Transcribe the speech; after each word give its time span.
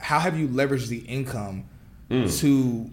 How 0.00 0.18
have 0.20 0.38
you 0.38 0.48
leveraged 0.48 0.88
the 0.88 0.98
income 0.98 1.64
to 2.10 2.90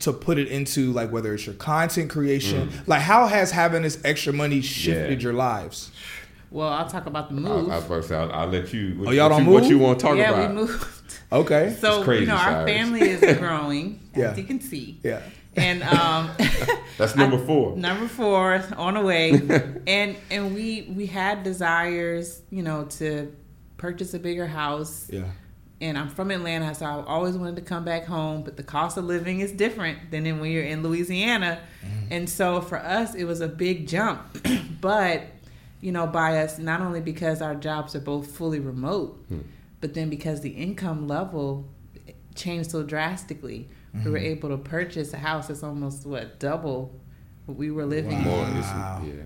to 0.00 0.12
put 0.12 0.38
it 0.38 0.48
into 0.48 0.92
like 0.92 1.10
whether 1.10 1.34
it's 1.34 1.46
your 1.46 1.54
content 1.56 2.10
creation? 2.10 2.70
Like 2.86 3.00
how 3.02 3.26
has 3.26 3.50
having 3.50 3.82
this 3.82 3.98
extra 4.04 4.32
money 4.32 4.60
shifted 4.60 5.20
Yeah. 5.20 5.24
your 5.24 5.32
lives? 5.32 5.90
Well, 6.50 6.68
I'll 6.68 6.88
talk 6.88 7.06
about 7.06 7.30
the 7.30 7.36
I, 7.36 7.40
move. 7.40 7.70
I 7.70 7.76
was 7.76 7.84
about 7.86 8.02
to 8.02 8.08
say, 8.08 8.16
I'll, 8.16 8.30
I'll 8.32 8.46
let 8.46 8.72
you. 8.72 8.94
What, 8.98 9.08
Oh, 9.08 9.10
y'all 9.10 9.28
what 9.30 9.36
don't 9.38 9.46
you, 9.46 9.52
What 9.52 9.64
you 9.64 9.78
want 9.78 9.98
to 9.98 10.06
talk 10.06 10.16
yeah, 10.16 10.30
about? 10.30 10.48
we 10.50 10.54
moved. 10.54 10.86
Okay. 11.32 11.74
So 11.80 11.96
It's 11.96 12.04
crazy, 12.04 12.20
you 12.22 12.26
know, 12.28 12.36
our 12.36 12.64
family 12.66 13.00
is 13.00 13.38
growing, 13.38 13.98
Yeah. 14.14 14.30
as 14.30 14.38
you 14.38 14.44
can 14.44 14.60
see. 14.60 15.00
Yeah. 15.02 15.20
And 15.56 15.82
um, 15.84 16.30
That's 16.98 17.16
number 17.16 17.38
four. 17.38 17.76
number 17.76 18.06
four 18.08 18.62
on 18.76 18.94
the 18.94 19.00
way, 19.00 19.30
and 19.86 20.16
and 20.30 20.52
we 20.54 20.92
we 20.96 21.06
had 21.06 21.44
desires, 21.44 22.42
you 22.50 22.62
know, 22.62 22.84
to 22.98 23.32
purchase 23.76 24.14
a 24.14 24.18
bigger 24.18 24.46
house. 24.48 25.08
Yeah. 25.12 25.24
And 25.80 25.98
I'm 25.98 26.08
from 26.08 26.30
Atlanta, 26.30 26.74
so 26.74 26.86
I 26.86 27.04
always 27.04 27.36
wanted 27.36 27.56
to 27.56 27.62
come 27.62 27.84
back 27.84 28.04
home. 28.04 28.42
But 28.42 28.56
the 28.56 28.62
cost 28.62 28.96
of 28.96 29.04
living 29.04 29.40
is 29.40 29.52
different 29.52 30.10
than 30.10 30.24
when 30.40 30.50
you're 30.50 30.62
in 30.62 30.82
Louisiana, 30.82 31.60
mm-hmm. 31.84 32.12
and 32.12 32.30
so 32.30 32.60
for 32.60 32.78
us, 32.78 33.14
it 33.14 33.24
was 33.24 33.40
a 33.40 33.48
big 33.48 33.88
jump. 33.88 34.20
but 34.80 35.24
you 35.80 35.92
know, 35.92 36.06
by 36.06 36.38
us 36.38 36.58
not 36.58 36.80
only 36.80 37.00
because 37.00 37.42
our 37.42 37.54
jobs 37.54 37.94
are 37.94 38.00
both 38.00 38.30
fully 38.30 38.58
remote, 38.58 39.22
hmm. 39.28 39.40
but 39.82 39.92
then 39.92 40.08
because 40.08 40.40
the 40.40 40.48
income 40.48 41.06
level 41.06 41.68
changed 42.34 42.70
so 42.70 42.82
drastically, 42.82 43.68
we 43.92 44.10
were 44.10 44.16
mm-hmm. 44.16 44.26
able 44.26 44.48
to 44.48 44.56
purchase 44.56 45.12
a 45.12 45.18
house 45.18 45.48
that's 45.48 45.62
almost 45.62 46.06
what 46.06 46.40
double 46.40 46.98
what 47.46 47.58
we 47.58 47.70
were 47.70 47.84
living 47.84 48.12
in 48.12 48.24
More, 48.24 48.46
yeah. 48.46 49.22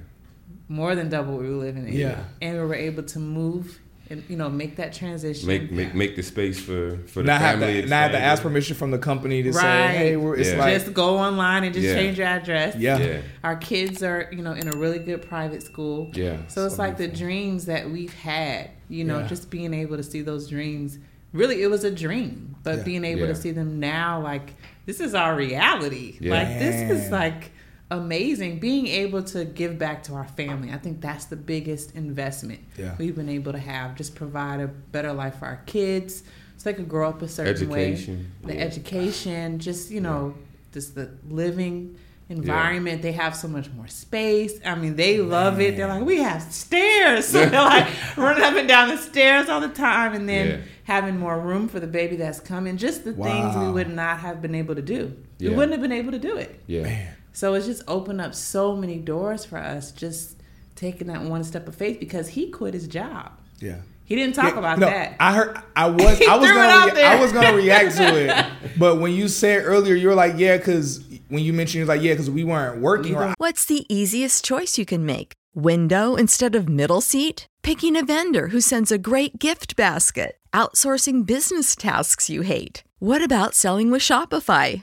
more 0.68 0.94
than 0.94 1.08
double 1.08 1.34
what 1.34 1.42
we 1.42 1.48
were 1.48 1.56
living 1.56 1.86
in. 1.86 1.94
Yeah. 1.94 2.24
And 2.42 2.56
we 2.56 2.66
were 2.66 2.74
able 2.74 3.04
to 3.04 3.18
move 3.18 3.80
and 4.10 4.22
you 4.28 4.36
know 4.36 4.48
make 4.48 4.76
that 4.76 4.92
transition. 4.92 5.46
Make 5.46 5.70
make 5.70 5.94
make 5.94 6.16
the 6.16 6.22
space 6.22 6.58
for 6.58 6.98
for 7.06 7.20
the 7.22 7.26
Not 7.26 7.40
have 7.40 7.58
family. 7.60 7.82
to 7.82 7.88
not 7.88 8.02
have 8.02 8.12
to 8.12 8.18
ask 8.18 8.42
permission 8.42 8.74
from 8.76 8.90
the 8.90 8.98
company 8.98 9.42
to 9.42 9.52
say, 9.52 9.58
Right. 9.62 9.90
hey, 9.90 10.16
we're, 10.16 10.36
it's 10.36 10.50
Yeah. 10.50 10.58
like 10.58 10.74
just 10.80 10.94
go 10.94 11.18
online 11.18 11.64
and 11.64 11.74
just 11.74 11.86
Yeah. 11.86 11.94
change 11.94 12.18
your 12.18 12.26
address. 12.26 12.76
yeah. 12.76 12.98
Yeah, 12.98 13.20
Our 13.44 13.56
kids 13.56 14.02
are, 14.02 14.28
you 14.32 14.42
know, 14.42 14.52
in 14.52 14.68
a 14.68 14.76
really 14.76 14.98
good 14.98 15.22
private 15.28 15.62
school. 15.62 16.10
yeah. 16.14 16.38
So 16.48 16.66
it's 16.66 16.76
So 16.76 16.82
like 16.82 16.96
the 16.96 17.08
dreams 17.08 17.66
that 17.66 17.90
we've 17.90 18.14
had, 18.14 18.70
you 18.88 19.04
know, 19.04 19.18
Yeah. 19.20 19.26
just 19.26 19.50
being 19.50 19.74
able 19.74 19.96
to 19.96 20.02
see 20.02 20.22
those 20.22 20.48
dreams. 20.48 20.98
Really, 21.32 21.62
it 21.62 21.68
was 21.68 21.84
a 21.84 21.90
dream, 21.90 22.56
but 22.62 22.78
Yeah. 22.78 22.82
being 22.84 23.04
able 23.04 23.22
Yeah. 23.22 23.26
to 23.28 23.34
see 23.34 23.50
them 23.50 23.78
now, 23.78 24.22
like 24.22 24.54
this 24.86 25.00
is 25.00 25.14
our 25.14 25.36
reality. 25.36 26.16
Yeah. 26.20 26.32
Like 26.34 26.58
this 26.58 26.90
is 26.90 27.10
like 27.10 27.50
amazing. 27.90 28.58
Being 28.58 28.86
able 28.86 29.22
to 29.24 29.44
give 29.44 29.78
back 29.78 30.02
to 30.04 30.14
our 30.14 30.26
family, 30.28 30.70
I 30.72 30.76
think 30.78 31.00
that's 31.00 31.26
the 31.26 31.36
biggest 31.36 31.94
investment 31.94 32.60
Yeah. 32.76 32.94
we've 32.98 33.14
been 33.16 33.28
able 33.28 33.52
to 33.52 33.58
have. 33.58 33.96
Just 33.96 34.14
provide 34.14 34.60
a 34.60 34.68
better 34.68 35.12
life 35.12 35.36
for 35.38 35.46
our 35.46 35.60
kids, 35.66 36.22
so 36.56 36.70
they 36.70 36.74
can 36.74 36.86
grow 36.86 37.08
up 37.08 37.22
a 37.22 37.28
certain 37.28 37.54
Education. 37.54 38.30
way. 38.44 38.52
The 38.52 38.58
Yeah. 38.58 38.64
education, 38.64 39.58
just 39.58 39.90
you 39.90 40.00
know, 40.00 40.34
just 40.72 40.94
the 40.94 41.10
living 41.28 41.96
environment. 42.30 43.00
They 43.00 43.12
have 43.12 43.34
so 43.34 43.48
much 43.48 43.70
more 43.74 43.86
space. 43.88 44.52
I 44.64 44.74
mean, 44.74 44.96
they 44.96 45.18
love 45.18 45.60
it. 45.60 45.76
They're 45.76 45.88
like, 45.88 46.04
we 46.04 46.18
have 46.18 46.42
stairs. 46.42 47.24
So 47.26 47.46
they're 47.48 47.62
like 47.62 47.86
running 48.18 48.42
up 48.44 48.54
and 48.54 48.68
down 48.68 48.88
the 48.90 48.98
stairs 48.98 49.48
all 49.48 49.60
the 49.62 49.68
time, 49.68 50.12
and 50.12 50.28
then 50.28 50.46
Yeah. 50.46 50.56
having 50.84 51.18
more 51.18 51.40
room 51.40 51.68
for 51.68 51.80
the 51.80 51.86
baby 51.86 52.16
that's 52.16 52.38
coming. 52.40 52.76
Just 52.76 53.04
the 53.04 53.14
things 53.14 53.56
we 53.56 53.70
would 53.70 53.88
not 53.88 54.18
have 54.18 54.42
been 54.42 54.54
able 54.54 54.74
to 54.74 54.82
do. 54.82 55.14
We 55.40 55.48
wouldn't 55.50 55.72
have 55.72 55.80
been 55.80 55.92
able 55.92 56.12
to 56.12 56.18
do 56.18 56.36
it. 56.36 56.60
Yeah. 56.66 56.82
Man. 56.82 57.08
So 57.32 57.54
it's 57.54 57.66
just 57.66 57.82
opened 57.86 58.20
up 58.20 58.34
so 58.34 58.74
many 58.76 58.98
doors 58.98 59.44
for 59.44 59.58
us. 59.58 59.92
Just 59.92 60.36
taking 60.74 61.06
that 61.08 61.22
one 61.22 61.44
step 61.44 61.68
of 61.68 61.74
faith 61.74 61.98
because 62.00 62.28
he 62.28 62.50
quit 62.50 62.74
his 62.74 62.86
job. 62.88 63.32
Yeah. 63.60 63.76
He 64.04 64.14
didn't 64.16 64.34
talk 64.36 64.54
Yeah, 64.54 64.58
about 64.58 64.78
no, 64.78 64.86
that. 64.86 65.16
I 65.20 65.34
heard. 65.34 65.58
I 65.76 65.90
was. 65.90 66.18
He 66.18 66.26
I 66.26 66.36
was 66.36 66.50
gonna. 66.50 66.60
out 66.60 66.86
Re- 66.86 66.94
there. 66.94 67.06
I 67.10 67.20
was 67.20 67.32
gonna 67.32 67.54
react 67.54 67.96
to 67.98 68.16
it, 68.16 68.46
but 68.78 68.96
when 69.00 69.12
you 69.12 69.28
said 69.28 69.64
earlier, 69.66 69.94
you 69.94 70.08
were 70.08 70.14
like, 70.14 70.34
"Yeah," 70.38 70.56
because 70.56 71.04
when 71.28 71.44
you 71.44 71.52
mentioned, 71.52 71.74
you 71.74 71.82
was 71.82 71.88
like, 71.90 72.00
"Yeah," 72.00 72.14
because 72.14 72.30
we 72.30 72.42
weren't 72.42 72.80
working. 72.80 73.12
Neither- 73.12 73.32
Or, 73.32 73.34
What's 73.36 73.66
the 73.66 73.84
easiest 73.94 74.44
choice 74.46 74.78
you 74.78 74.86
can 74.86 75.04
make? 75.04 75.34
Window 75.54 76.14
instead 76.16 76.54
of 76.54 76.68
middle 76.70 77.02
seat? 77.02 77.46
Picking 77.62 77.96
a 77.96 78.04
vendor 78.04 78.48
who 78.48 78.62
sends 78.62 78.90
a 78.90 78.96
great 78.98 79.38
gift 79.38 79.76
basket? 79.76 80.38
Outsourcing 80.54 81.26
business 81.26 81.76
tasks 81.76 82.30
you 82.30 82.40
hate? 82.40 82.82
What 83.00 83.22
about 83.22 83.54
selling 83.54 83.90
with 83.90 84.00
Shopify? 84.00 84.82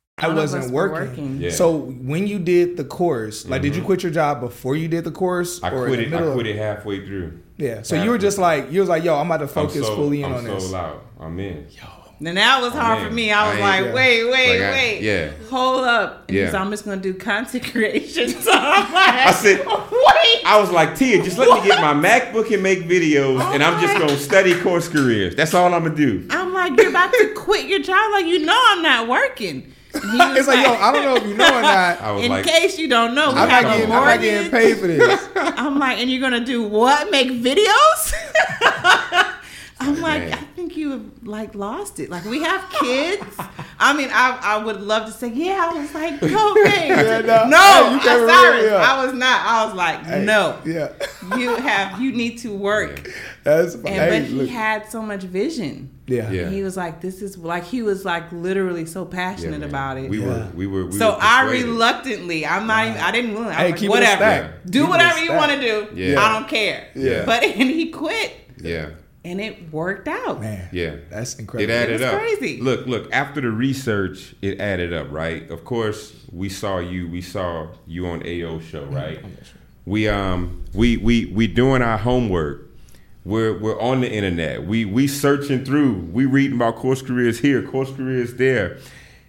I 0.17 0.27
wasn't 0.27 0.71
working. 0.71 1.09
working. 1.09 1.41
Yeah. 1.41 1.51
So 1.51 1.77
when 1.77 2.27
you 2.27 2.39
did 2.39 2.77
the 2.77 2.83
course, 2.83 3.47
like, 3.47 3.61
did 3.61 3.75
you 3.75 3.81
mm-hmm. 3.81 3.87
quit 3.87 4.03
your 4.03 4.11
job 4.11 4.39
before 4.39 4.75
you 4.75 4.87
did 4.87 5.03
the 5.03 5.11
course? 5.11 5.61
I 5.63 5.71
or 5.71 5.87
quit 5.87 5.99
it. 5.99 6.13
I 6.13 6.33
quit 6.33 6.47
it 6.47 6.57
halfway 6.57 7.05
through. 7.05 7.39
Yeah. 7.57 7.81
So 7.81 8.01
you 8.01 8.09
were 8.09 8.17
just 8.17 8.37
like, 8.37 8.71
you 8.71 8.79
was 8.81 8.89
like, 8.89 9.03
yo, 9.03 9.15
I'm 9.15 9.25
about 9.27 9.37
to 9.37 9.47
focus 9.47 9.85
so, 9.85 9.95
fully 9.95 10.23
in 10.23 10.25
I'm 10.31 10.37
on 10.37 10.43
this. 10.43 10.63
sold 10.63 10.75
out. 10.75 11.05
I'm 11.19 11.39
in. 11.39 11.67
Yo. 11.71 11.83
And 12.23 12.37
that 12.37 12.61
was 12.61 12.71
hard 12.73 12.99
man. 12.99 13.07
for 13.07 13.13
me. 13.15 13.31
I 13.31 13.49
was 13.49 13.59
I 13.59 13.61
like, 13.61 13.85
yeah. 13.85 13.93
wait, 13.93 14.23
wait, 14.25 14.59
Like, 14.59 14.61
I- 14.61 14.71
wait. 14.71 15.01
yeah. 15.01 15.31
Hold 15.49 15.83
up. 15.85 16.25
And 16.27 16.37
Yeah. 16.37 16.45
he's, 16.45 16.53
I'm 16.53 16.69
just 16.69 16.85
going 16.85 17.01
to 17.01 17.13
do 17.13 17.17
content 17.17 17.63
creation. 17.71 18.29
So 18.41 18.51
I'm 18.53 18.93
like, 18.93 19.27
I 19.27 19.31
said, 19.31 19.65
wait. 19.65 20.45
I 20.45 20.59
was 20.59 20.69
like, 20.71 20.95
Tia, 20.95 21.23
just 21.23 21.37
let 21.39 21.49
me 21.49 21.67
get 21.67 21.81
my 21.81 21.93
MacBook 21.93 22.53
and 22.53 22.61
make 22.61 22.79
videos, 22.83 23.39
oh 23.41 23.53
and 23.53 23.63
I'm 23.63 23.79
just 23.81 23.97
gonna 23.97 24.17
study 24.17 24.59
course 24.61 24.87
careers. 24.87 25.35
That's 25.35 25.53
all 25.53 25.73
I'm 25.73 25.83
gonna 25.83 25.95
do. 25.95 26.27
I'm 26.29 26.53
like, 26.53 26.77
you're 26.77 26.89
about 26.89 27.11
to 27.13 27.33
quit 27.35 27.67
your 27.67 27.79
job. 27.79 28.11
Like, 28.11 28.25
you 28.25 28.39
know 28.39 28.59
I'm 28.69 28.81
not 28.81 29.07
working. 29.07 29.70
And 29.93 30.03
he 30.03 30.17
It's 30.39 30.47
like, 30.47 30.65
yo, 30.65 30.73
I 30.73 30.91
don't 30.91 31.03
know 31.03 31.15
if 31.15 31.25
you 31.25 31.33
know 31.35 31.47
or 31.47 31.61
not. 31.61 32.01
I 32.01 32.11
was 32.11 32.23
in 32.23 32.31
like, 32.31 32.45
case 32.45 32.77
you 32.79 32.87
don't 32.87 33.13
know, 33.15 33.31
we 33.33 33.39
I'm 33.39 33.49
have 33.49 33.63
not, 33.63 33.73
a 33.73 33.77
getting, 33.77 33.83
I'm 33.85 33.89
not 33.89 34.05
mortgage. 34.05 34.21
getting 34.21 34.51
paid 34.51 34.77
for 34.79 34.87
this. 34.87 35.29
I'm 35.35 35.79
like, 35.79 35.97
and 35.99 36.09
you're 36.09 36.21
gonna 36.21 36.43
do 36.45 36.63
what? 36.63 37.09
Make 37.11 37.29
videos? 37.31 38.13
I'm 39.81 39.99
like, 40.01 40.21
Man. 40.23 40.33
I 40.33 40.41
think 40.55 40.77
you 40.77 40.91
have 40.91 41.05
like 41.23 41.55
lost 41.55 41.99
it. 41.99 42.09
Like 42.09 42.25
we 42.25 42.41
have 42.43 42.69
kids. 42.79 43.23
I 43.79 43.93
mean, 43.93 44.09
I 44.11 44.39
I 44.41 44.63
would 44.63 44.79
love 44.81 45.05
to 45.07 45.11
say, 45.11 45.29
yeah. 45.29 45.69
I 45.71 45.77
was 45.79 45.93
like, 45.93 46.19
go 46.21 46.51
okay. 46.51 46.87
Yeah, 46.89 47.21
no. 47.21 47.47
no, 47.47 47.57
Hey, 47.57 47.95
I, 47.95 47.99
can't 48.03 48.03
Cyrus, 48.03 48.55
really, 48.55 48.67
yeah. 48.69 48.75
I 48.93 49.05
was 49.05 49.13
not. 49.13 49.45
I 49.45 49.65
was 49.65 49.75
like, 49.75 50.05
Hey, 50.05 50.25
no. 50.25 50.59
Yeah. 50.65 50.89
You 51.37 51.55
have 51.55 51.99
you 52.01 52.11
need 52.11 52.37
to 52.39 52.55
work. 52.55 53.09
That's 53.43 53.75
And 53.75 53.87
hey, 53.87 54.09
but 54.21 54.27
he 54.29 54.35
look. 54.35 54.49
had 54.49 54.89
so 54.91 55.01
much 55.01 55.23
vision. 55.23 55.89
Yeah. 56.07 56.29
Yeah. 56.29 56.49
He 56.49 56.61
was 56.61 56.75
like, 56.77 56.99
this 57.01 57.21
is 57.21 57.37
like 57.37 57.63
he 57.63 57.81
was 57.81 58.03
like 58.05 58.31
literally 58.31 58.85
so 58.85 59.05
passionate 59.05 59.61
man. 59.61 59.69
about 59.69 59.97
it. 59.97 60.09
We 60.09 60.19
Yeah. 60.19 60.27
were, 60.27 60.47
we 60.55 60.67
were. 60.67 60.85
We 60.87 60.91
So 60.97 61.11
were 61.11 61.17
I 61.21 61.49
reluctantly, 61.49 62.45
I'm 62.45 62.67
not 62.67 62.87
even, 62.87 63.01
I 63.01 63.11
didn't, 63.11 63.33
want. 63.33 63.47
I 63.47 63.53
Hey, 63.53 63.63
was 63.63 63.71
like, 63.71 63.79
keep 63.79 63.89
whatever. 63.89 64.53
Do 64.69 64.81
Keep 64.81 64.89
whatever 64.89 65.19
you 65.19 65.31
want 65.33 65.51
to 65.53 65.59
do. 65.61 65.87
Yeah. 65.95 66.19
I 66.21 66.33
don't 66.33 66.47
care. 66.49 66.87
Yeah. 66.95 67.25
But, 67.25 67.43
and 67.61 67.69
he 67.69 67.89
quit 67.91 68.33
Yeah, 68.61 68.89
and 69.23 69.39
it 69.39 69.71
worked 69.71 70.07
out. 70.07 70.41
Man. 70.41 70.67
yeah. 70.71 70.95
That's 71.09 71.35
incredible. 71.35 71.71
It 71.71 71.73
incredible. 71.73 71.73
added 71.73 71.91
was 71.93 72.01
up. 72.01 72.19
crazy. 72.39 72.61
Look, 72.61 72.87
look. 72.87 73.11
After 73.13 73.41
the 73.41 73.51
research, 73.51 74.33
it 74.41 74.59
added 74.59 74.93
up, 74.93 75.11
right? 75.11 75.49
Of 75.49 75.63
course, 75.65 76.13
we 76.31 76.49
saw 76.49 76.79
you. 76.79 77.07
We 77.07 77.21
saw 77.21 77.67
you 77.87 78.07
on 78.07 78.21
AO 78.23 78.59
show, 78.59 78.85
Mm-hmm. 78.85 78.95
right? 78.95 79.19
We 79.85 80.07
um 80.07 80.63
we 80.73 80.97
we 80.97 81.25
we 81.25 81.47
doing 81.47 81.81
our 81.81 81.97
homework. 81.97 82.69
We're 83.25 83.57
we're 83.57 83.79
on 83.79 84.01
the 84.01 84.11
internet. 84.11 84.65
We 84.65 84.85
we 84.85 85.07
searching 85.07 85.63
through. 85.65 85.93
We 86.11 86.25
reading 86.25 86.55
about 86.55 86.75
course 86.77 87.01
careers 87.01 87.39
here, 87.39 87.61
course 87.63 87.91
careers 87.91 88.35
there. 88.35 88.77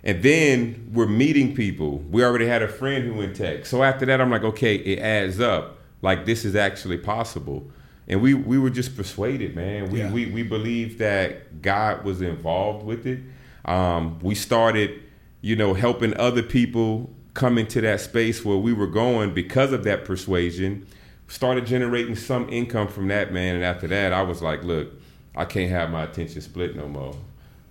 And 0.04 0.22
then 0.22 0.90
we're 0.92 1.06
meeting 1.06 1.54
people. 1.54 1.98
We 1.98 2.24
already 2.24 2.46
had 2.46 2.60
a 2.62 2.68
friend 2.68 3.04
who 3.04 3.14
went 3.14 3.36
tech. 3.36 3.66
So 3.66 3.82
after 3.84 4.04
that, 4.06 4.20
I'm 4.20 4.30
like, 4.30 4.42
okay, 4.42 4.74
it 4.74 4.98
adds 4.98 5.38
up. 5.40 5.78
Like 6.02 6.26
this 6.26 6.44
is 6.44 6.56
actually 6.56 6.98
possible. 6.98 7.70
And 8.08 8.20
we 8.20 8.34
we 8.34 8.58
were 8.58 8.70
just 8.70 8.96
persuaded, 8.96 9.54
man. 9.54 9.90
We 9.90 10.00
Yeah. 10.00 10.10
we 10.12 10.26
we 10.26 10.42
believed 10.42 10.98
that 10.98 11.62
God 11.62 12.04
was 12.04 12.20
involved 12.20 12.84
with 12.84 13.06
it. 13.06 13.20
Um, 13.64 14.18
we 14.20 14.34
started, 14.34 15.00
you 15.40 15.54
know, 15.56 15.74
helping 15.74 16.16
other 16.18 16.42
people 16.42 17.10
come 17.34 17.56
into 17.58 17.80
that 17.80 18.00
space 18.00 18.44
where 18.44 18.56
we 18.58 18.72
were 18.72 18.86
going 18.88 19.32
because 19.32 19.72
of 19.72 19.84
that 19.84 20.04
persuasion. 20.04 20.86
Started 21.28 21.64
generating 21.64 22.14
some 22.16 22.48
income 22.50 22.88
from 22.88 23.08
that, 23.08 23.32
man. 23.32 23.54
And 23.54 23.64
after 23.64 23.86
that, 23.88 24.12
I 24.12 24.20
was 24.22 24.42
like, 24.42 24.64
look, 24.64 24.88
I 25.34 25.44
can't 25.46 25.70
have 25.70 25.88
my 25.90 26.02
attention 26.02 26.42
split 26.42 26.76
no 26.76 26.88
more. 26.88 27.14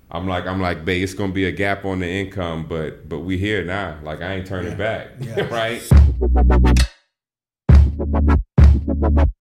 I'm 0.10 0.28
like, 0.28 0.48
I'm 0.48 0.60
like, 0.62 0.84
babe, 0.84 1.04
it's 1.04 1.14
gonna 1.14 1.32
be 1.32 1.46
a 1.46 1.52
gap 1.52 1.86
on 1.86 2.00
the 2.00 2.08
income, 2.08 2.66
but 2.68 3.08
but 3.08 3.20
we 3.20 3.38
here 3.38 3.64
now. 3.64 3.98
Like 4.02 4.22
I 4.22 4.36
ain't 4.36 4.48
turning 4.48 4.78
back, 4.78 5.10
Yeah. 5.20 5.48
right? 5.54 5.82